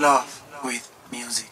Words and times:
love 0.00 0.42
with 0.64 0.90
music. 1.12 1.50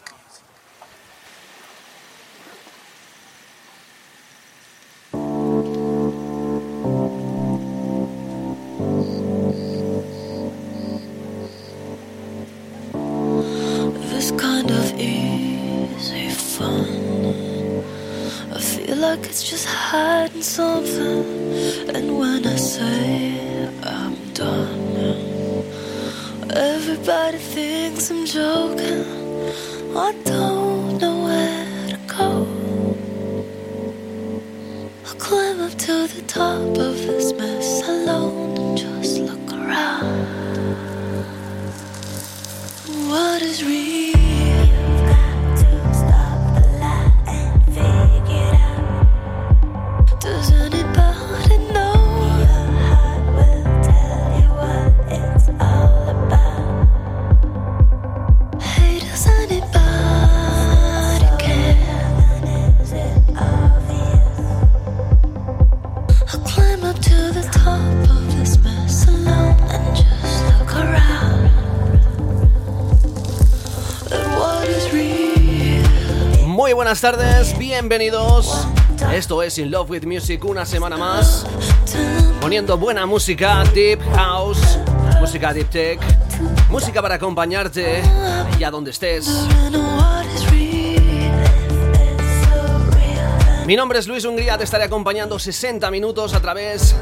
This 14.09 14.31
kind 14.31 14.71
of 14.71 14.99
easy 14.99 16.29
fun. 16.29 17.83
I 18.51 18.59
feel 18.59 18.97
like 18.97 19.19
it's 19.25 19.43
just 19.43 19.67
hiding 19.67 20.41
something. 20.41 21.38
Thinks 27.39 28.11
I'm 28.11 28.25
joking. 28.25 29.05
I 29.97 30.11
don't 30.25 30.58
buenas 76.89 77.01
tardes, 77.01 77.55
bienvenidos. 77.59 78.65
Esto 79.13 79.43
es 79.43 79.59
In 79.59 79.69
Love 79.69 79.91
with 79.91 80.05
Music, 80.07 80.43
una 80.43 80.65
semana 80.65 80.97
más. 80.97 81.45
Poniendo 82.41 82.79
buena 82.79 83.05
música, 83.05 83.63
deep 83.75 84.01
house, 84.15 84.79
música 85.19 85.53
deep 85.53 85.69
tech, 85.69 85.99
música 86.67 86.99
para 86.99 87.13
acompañarte 87.13 88.01
allá 88.55 88.71
donde 88.71 88.89
estés. 88.89 89.29
Mi 93.67 93.75
nombre 93.75 93.99
es 93.99 94.07
Luis 94.07 94.25
Hungría, 94.25 94.57
te 94.57 94.63
estaré 94.63 94.85
acompañando 94.85 95.37
60 95.37 95.91
minutos 95.91 96.33
a 96.33 96.41
través 96.41 96.95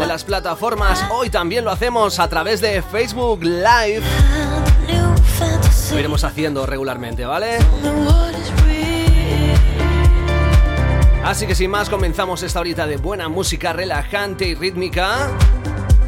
de 0.00 0.06
las 0.08 0.24
plataformas. 0.24 1.04
Hoy 1.12 1.30
también 1.30 1.64
lo 1.64 1.70
hacemos 1.70 2.18
a 2.18 2.28
través 2.28 2.60
de 2.60 2.82
Facebook 2.82 3.44
Live. 3.44 4.02
Lo 5.92 5.98
iremos 5.98 6.24
haciendo 6.24 6.66
regularmente, 6.66 7.24
¿vale? 7.24 7.58
Así 11.28 11.46
que 11.46 11.54
sin 11.54 11.70
más, 11.70 11.90
comenzamos 11.90 12.42
esta 12.42 12.58
horita 12.58 12.86
de 12.86 12.96
buena 12.96 13.28
música 13.28 13.74
relajante 13.74 14.48
y 14.48 14.54
rítmica, 14.54 15.28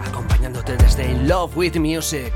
acompañándote 0.03 0.79
desde 0.79 1.13
Love 1.13 1.55
with 1.59 1.77
Music. 1.77 2.33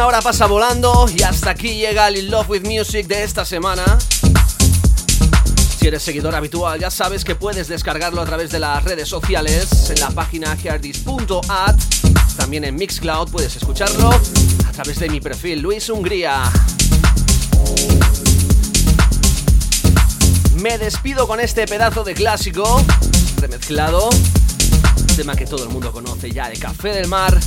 Una 0.00 0.06
hora 0.06 0.22
pasa 0.22 0.46
volando 0.46 1.06
y 1.14 1.22
hasta 1.22 1.50
aquí 1.50 1.74
llega 1.74 2.08
el 2.08 2.16
In 2.16 2.30
Love 2.30 2.48
with 2.48 2.62
Music 2.62 3.06
de 3.06 3.22
esta 3.22 3.44
semana. 3.44 3.98
Si 5.78 5.88
eres 5.88 6.02
seguidor 6.02 6.34
habitual, 6.34 6.80
ya 6.80 6.90
sabes 6.90 7.22
que 7.22 7.34
puedes 7.34 7.68
descargarlo 7.68 8.22
a 8.22 8.24
través 8.24 8.50
de 8.50 8.60
las 8.60 8.82
redes 8.82 9.10
sociales 9.10 9.90
en 9.90 10.00
la 10.00 10.08
página 10.08 10.56
heardis.at. 10.56 11.76
También 12.38 12.64
en 12.64 12.76
Mixcloud 12.76 13.28
puedes 13.30 13.54
escucharlo 13.56 14.08
a 14.08 14.72
través 14.72 15.00
de 15.00 15.10
mi 15.10 15.20
perfil 15.20 15.60
Luis 15.60 15.90
Hungría. 15.90 16.44
Me 20.62 20.78
despido 20.78 21.26
con 21.28 21.40
este 21.40 21.66
pedazo 21.66 22.04
de 22.04 22.14
clásico 22.14 22.82
remezclado, 23.36 24.08
tema 25.14 25.34
que 25.34 25.44
todo 25.44 25.64
el 25.64 25.68
mundo 25.68 25.92
conoce 25.92 26.30
ya, 26.30 26.48
de 26.48 26.56
Café 26.56 26.88
del 26.88 27.06
Mar. 27.06 27.38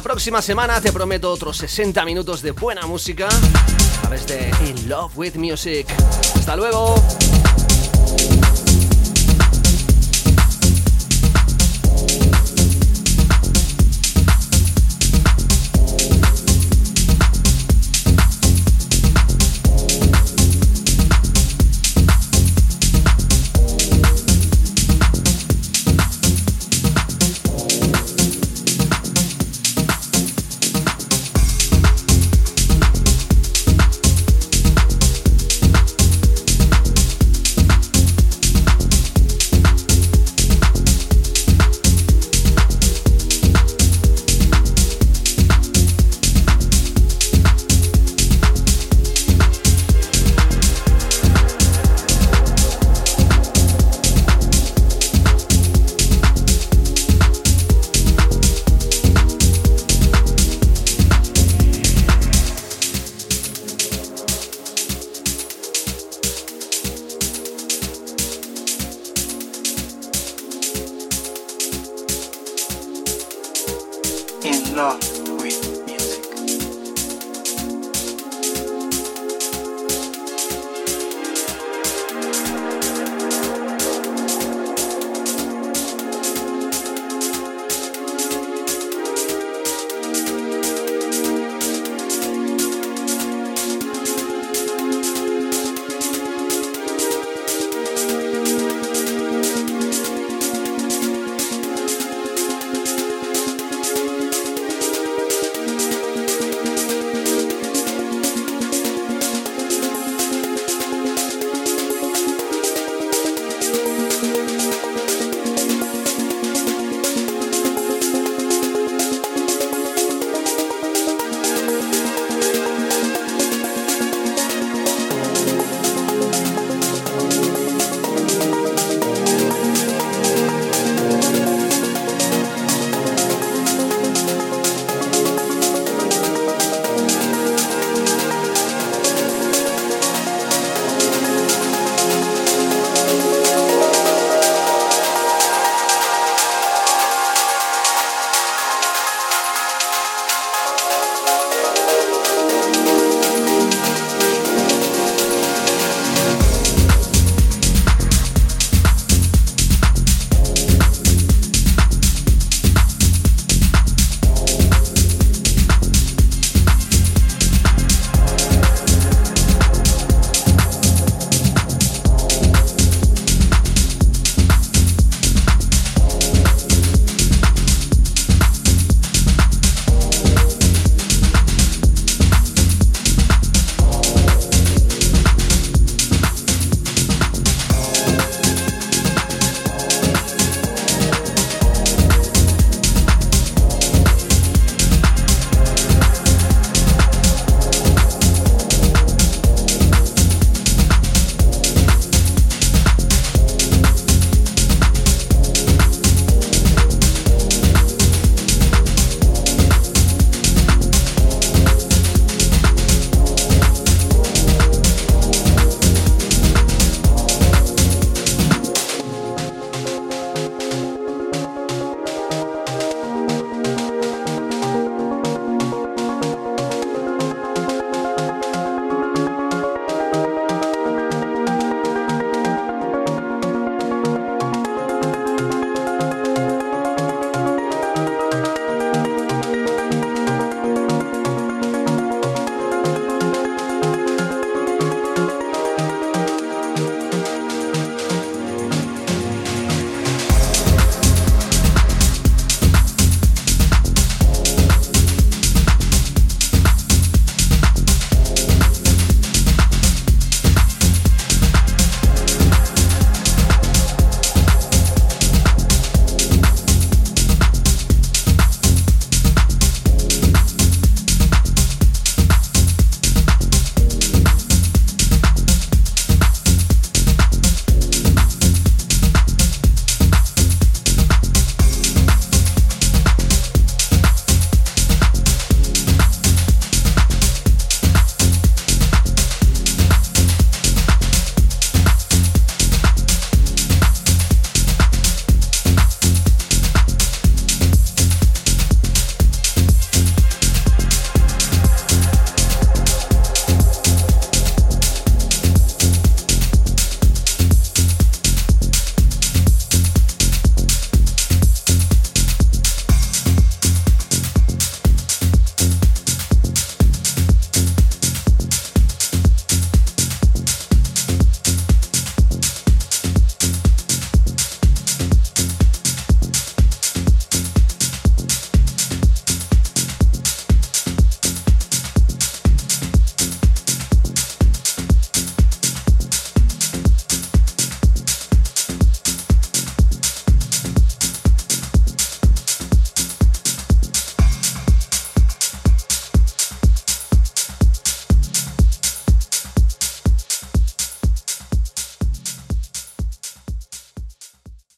La 0.00 0.04
próxima 0.04 0.40
semana 0.40 0.80
te 0.80 0.92
prometo 0.92 1.30
otros 1.30 1.58
60 1.58 2.06
minutos 2.06 2.40
de 2.40 2.52
buena 2.52 2.86
música 2.86 3.28
a 3.28 4.00
través 4.00 4.26
de 4.26 4.50
In 4.66 4.88
Love 4.88 5.12
with 5.14 5.34
Music. 5.34 5.86
Hasta 6.36 6.56
luego. 6.56 6.94